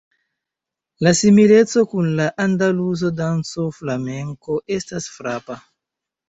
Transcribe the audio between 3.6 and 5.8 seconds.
Flamenko estas frapa.